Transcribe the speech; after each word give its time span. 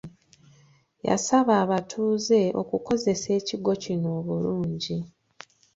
Yasaba 1.07 1.53
abatuuze 1.63 2.39
okukozesa 2.61 3.27
ekigo 3.39 3.71
kino 3.83 4.07
obulungi. 4.19 4.97